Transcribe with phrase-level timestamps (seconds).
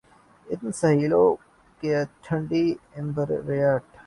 [0.47, 1.27] ان ساحلوں
[1.83, 1.93] کی
[2.23, 2.65] ٹھنڈی
[2.97, 3.83] عنبرین ریت